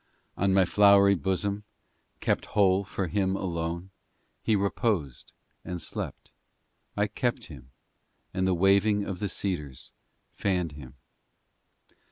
[0.35, 1.63] VI On my flowery bosom,
[2.21, 3.91] Kept whole for Him alone,
[4.41, 5.31] He reposed
[5.63, 6.31] and slept;
[6.97, 7.69] I cherished Him,
[8.33, 9.91] and the waving Of the cedars
[10.31, 10.95] fanned Him.